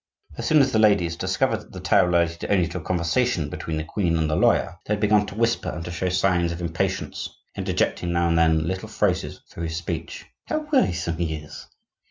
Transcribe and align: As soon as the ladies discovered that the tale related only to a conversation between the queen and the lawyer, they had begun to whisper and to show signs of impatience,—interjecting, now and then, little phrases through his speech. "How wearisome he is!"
As 0.35 0.47
soon 0.47 0.61
as 0.63 0.71
the 0.71 0.79
ladies 0.79 1.15
discovered 1.15 1.57
that 1.61 1.73
the 1.73 1.79
tale 1.79 2.05
related 2.05 2.49
only 2.51 2.67
to 2.69 2.79
a 2.79 2.83
conversation 2.83 3.51
between 3.51 3.77
the 3.77 3.83
queen 3.83 4.17
and 4.17 4.27
the 4.27 4.35
lawyer, 4.35 4.79
they 4.87 4.95
had 4.95 4.99
begun 4.99 5.27
to 5.27 5.35
whisper 5.35 5.69
and 5.69 5.85
to 5.85 5.91
show 5.91 6.09
signs 6.09 6.51
of 6.51 6.59
impatience,—interjecting, 6.59 8.11
now 8.11 8.27
and 8.27 8.35
then, 8.39 8.67
little 8.67 8.89
phrases 8.89 9.41
through 9.51 9.65
his 9.65 9.77
speech. 9.77 10.25
"How 10.47 10.65
wearisome 10.71 11.17
he 11.19 11.35
is!" 11.35 11.67